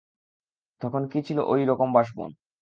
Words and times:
তখন 0.81 1.01
কি 1.11 1.19
ছিল 1.27 1.37
ঐ 1.43 1.55
রকম 1.65 1.89
বাঁশবন! 1.93 2.29